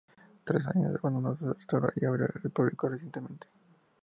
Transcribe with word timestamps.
Tras 0.45 0.67
años 0.67 0.93
de 0.93 0.97
abandono, 0.97 1.37
se 1.37 1.53
restauró 1.53 1.91
y 1.95 2.05
abrió 2.05 2.25
al 2.25 2.49
público 2.49 2.89
recientemente. 2.89 3.45